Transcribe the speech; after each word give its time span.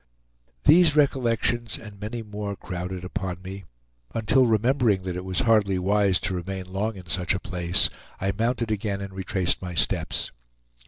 These 0.63 0.95
recollections, 0.95 1.77
and 1.77 1.99
many 1.99 2.23
more, 2.23 2.55
crowded 2.55 3.03
upon 3.05 3.43
me, 3.43 3.65
until 4.15 4.47
remembering 4.47 5.03
that 5.03 5.15
it 5.15 5.23
was 5.23 5.41
hardly 5.41 5.77
wise 5.77 6.19
to 6.21 6.33
remain 6.33 6.65
long 6.73 6.95
in 6.95 7.05
such 7.05 7.35
a 7.35 7.39
place, 7.39 7.87
I 8.19 8.31
mounted 8.35 8.71
again 8.71 9.01
and 9.01 9.13
retraced 9.13 9.61
my 9.61 9.75
steps. 9.75 10.31